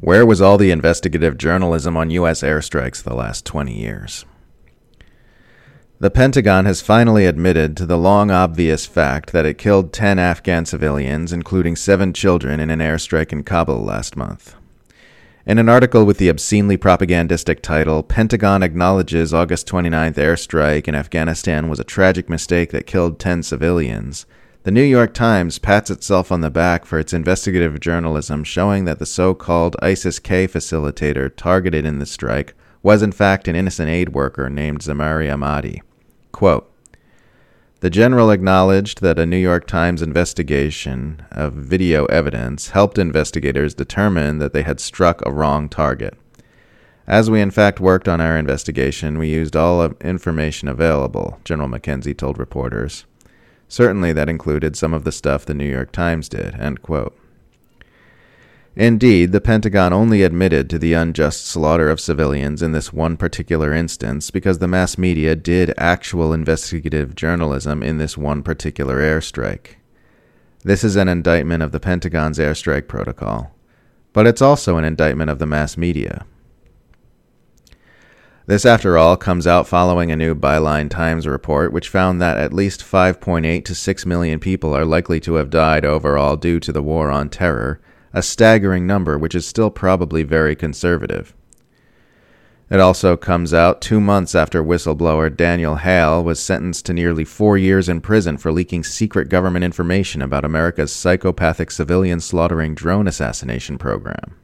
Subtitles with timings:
[0.00, 2.42] Where was all the investigative journalism on U.S.
[2.42, 4.24] airstrikes the last 20 years?
[5.98, 10.66] The Pentagon has finally admitted to the long obvious fact that it killed 10 Afghan
[10.66, 14.54] civilians, including seven children, in an airstrike in Kabul last month.
[15.44, 21.68] In an article with the obscenely propagandistic title, Pentagon acknowledges August 29th airstrike in Afghanistan
[21.68, 24.26] was a tragic mistake that killed 10 civilians.
[24.64, 28.98] The New York Times pats itself on the back for its investigative journalism showing that
[28.98, 33.88] the so called ISIS K facilitator targeted in the strike was in fact an innocent
[33.88, 35.80] aid worker named Zemari Ahmadi.
[36.32, 36.70] Quote,
[37.80, 44.38] the general acknowledged that a New York Times investigation of video evidence helped investigators determine
[44.38, 46.18] that they had struck a wrong target.
[47.06, 52.18] As we in fact worked on our investigation, we used all information available, General McKenzie
[52.18, 53.04] told reporters.
[53.68, 56.56] Certainly that included some of the stuff the New York Times did.
[58.76, 63.74] Indeed, the Pentagon only admitted to the unjust slaughter of civilians in this one particular
[63.74, 69.76] instance because the mass media did actual investigative journalism in this one particular airstrike.
[70.62, 73.52] This is an indictment of the Pentagon's airstrike protocol,
[74.12, 76.24] but it's also an indictment of the mass media.
[78.48, 82.54] This, after all, comes out following a new Byline Times report, which found that at
[82.54, 86.82] least 5.8 to 6 million people are likely to have died overall due to the
[86.82, 87.78] war on terror
[88.14, 91.34] a staggering number, which is still probably very conservative.
[92.70, 97.58] It also comes out two months after whistleblower Daniel Hale was sentenced to nearly four
[97.58, 103.76] years in prison for leaking secret government information about America's psychopathic civilian slaughtering drone assassination
[103.76, 104.36] program.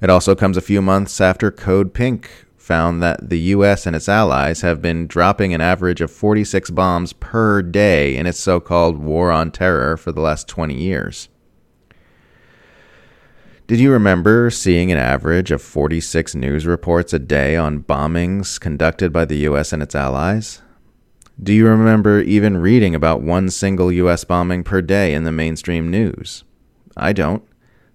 [0.00, 2.30] It also comes a few months after Code Pink
[2.64, 3.86] found that the U.S.
[3.86, 8.38] and its allies have been dropping an average of 46 bombs per day in its
[8.38, 11.28] so called war on terror for the last 20 years.
[13.66, 19.12] Did you remember seeing an average of 46 news reports a day on bombings conducted
[19.12, 20.62] by the US and its allies?
[21.42, 25.90] Do you remember even reading about one single US bombing per day in the mainstream
[25.90, 26.44] news?
[26.96, 27.42] I don't.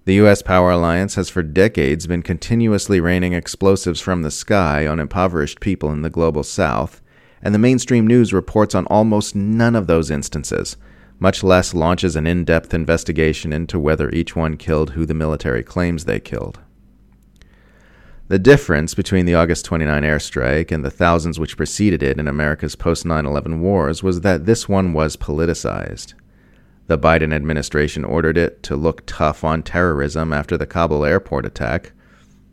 [0.10, 5.00] The US Power Alliance has for decades been continuously raining explosives from the sky on
[5.00, 7.00] impoverished people in the global south,
[7.44, 10.78] and the mainstream news reports on almost none of those instances
[11.20, 15.62] much less launches an in depth investigation into whether each one killed who the military
[15.62, 16.60] claims they killed.
[18.30, 22.76] The difference between the August 29 airstrike and the thousands which preceded it in America's
[22.76, 26.16] post 9 11 wars was that this one was politicized.
[26.90, 31.92] The Biden administration ordered it to look tough on terrorism after the Kabul airport attack,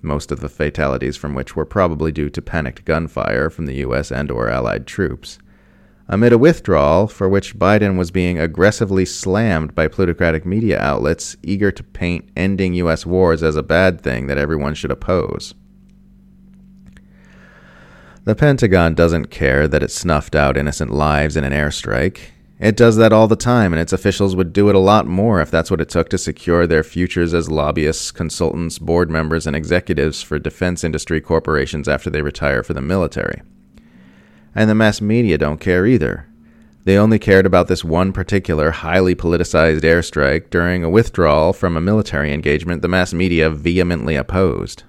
[0.02, 4.12] most of the fatalities from which were probably due to panicked gunfire from the US
[4.12, 5.38] and or allied troops
[6.06, 11.70] amid a withdrawal for which Biden was being aggressively slammed by plutocratic media outlets eager
[11.72, 13.06] to paint ending U.S.
[13.06, 15.54] wars as a bad thing that everyone should oppose.
[18.24, 22.32] The Pentagon doesn't care that it snuffed out innocent lives in an airstrike.
[22.58, 25.40] It does that all the time, and its officials would do it a lot more
[25.40, 29.54] if that's what it took to secure their futures as lobbyists, consultants, board members, and
[29.54, 33.42] executives for defense industry corporations after they retire for the military
[34.56, 36.26] and the mass media don't care either.
[36.84, 41.80] They only cared about this one particular highly politicized airstrike during a withdrawal from a
[41.80, 44.84] military engagement the mass media vehemently opposed.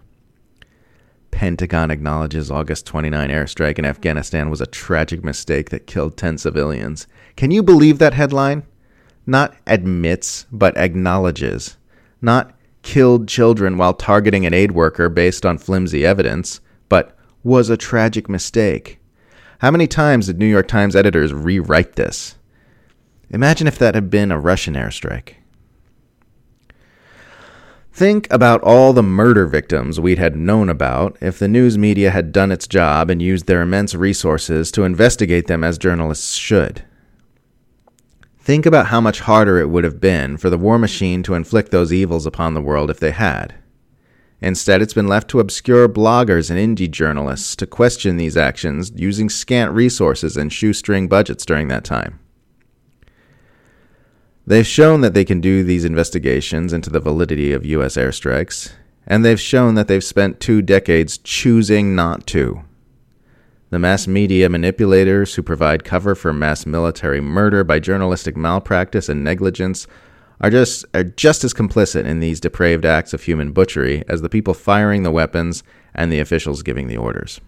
[1.38, 7.06] Pentagon acknowledges August 29 airstrike in Afghanistan was a tragic mistake that killed 10 civilians.
[7.36, 8.64] Can you believe that headline?
[9.28, 11.78] Not admits, but acknowledges.
[12.24, 16.60] Not killed children while targeting an aid worker based on flimsy evidence,
[16.90, 19.00] but was a tragic mistake.
[19.60, 22.36] How many times did New York Times editors rewrite this?
[23.30, 25.36] Imagine if that had been a Russian airstrike.
[27.98, 32.32] Think about all the murder victims we'd had known about if the news media had
[32.32, 36.84] done its job and used their immense resources to investigate them as journalists should.
[38.38, 41.72] Think about how much harder it would have been for the war machine to inflict
[41.72, 43.56] those evils upon the world if they had.
[44.42, 49.28] Instead, it's been left to obscure bloggers and indie journalists to question these actions using
[49.28, 52.20] scant resources and shoestring budgets during that time.
[54.48, 57.98] They've shown that they can do these investigations into the validity of U.S.
[57.98, 58.72] airstrikes,
[59.06, 62.62] and they've shown that they've spent two decades choosing not to.
[63.72, 69.22] The mass media manipulators who provide cover for mass military murder by journalistic malpractice and
[69.22, 69.86] negligence
[70.40, 74.30] are just are just as complicit in these depraved acts of human butchery as the
[74.30, 75.62] people firing the weapons
[75.94, 77.42] and the officials giving the orders.